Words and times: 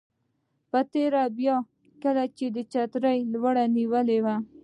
په 0.69 0.79
تېره 0.93 1.23
بیا 1.37 1.55
کله 2.03 2.23
چې 2.37 2.45
دې 2.53 2.63
چترۍ 2.71 3.19
لوړه 3.33 3.63
نیولې 3.75 4.19
وه. 4.25 4.35